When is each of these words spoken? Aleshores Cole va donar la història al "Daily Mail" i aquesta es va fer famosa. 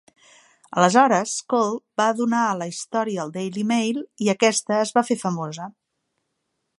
Aleshores 0.77 1.33
Cole 1.53 1.99
va 2.01 2.07
donar 2.21 2.41
la 2.61 2.69
història 2.71 3.21
al 3.25 3.33
"Daily 3.37 3.65
Mail" 3.73 4.01
i 4.27 4.31
aquesta 4.35 4.79
es 4.85 4.97
va 4.99 5.05
fer 5.11 5.19
famosa. 5.25 5.69